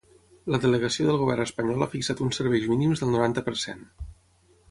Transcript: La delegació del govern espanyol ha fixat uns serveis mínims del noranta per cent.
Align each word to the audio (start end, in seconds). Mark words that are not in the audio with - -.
La 0.53 0.59
delegació 0.61 1.05
del 1.09 1.19
govern 1.23 1.43
espanyol 1.43 1.85
ha 1.85 1.89
fixat 1.91 2.25
uns 2.27 2.41
serveis 2.41 2.67
mínims 2.73 3.03
del 3.03 3.13
noranta 3.17 3.47
per 3.51 3.55
cent. 3.67 3.85